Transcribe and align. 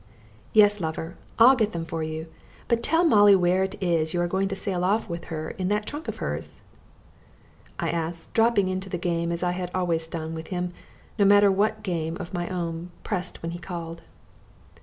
"Yes, 0.51 0.79
lover, 0.79 1.15
I'll 1.37 1.55
get 1.55 1.73
them 1.73 1.85
for 1.85 2.01
you, 2.01 2.25
but 2.67 2.81
tell 2.81 3.03
Molly 3.05 3.35
where 3.35 3.61
it 3.61 3.75
is 3.83 4.15
you 4.15 4.21
are 4.21 4.27
going 4.27 4.47
to 4.47 4.55
sail 4.55 4.83
off 4.83 5.07
with 5.07 5.25
her 5.25 5.51
in 5.51 5.67
that 5.67 5.85
trunk 5.85 6.07
of 6.07 6.19
yours?" 6.21 6.59
I 7.77 7.91
asked, 7.91 8.33
dropping 8.33 8.67
into 8.67 8.89
the 8.89 8.97
game 8.97 9.31
as 9.31 9.43
I 9.43 9.51
have 9.51 9.69
always 9.75 10.07
done 10.07 10.33
with 10.33 10.47
him, 10.47 10.73
no 11.19 11.25
matter 11.25 11.51
what 11.51 11.83
game 11.83 12.17
of 12.19 12.33
my 12.33 12.49
own 12.49 12.89
pressed 13.03 13.43
when 13.43 13.51
he 13.51 13.59
called. 13.59 14.01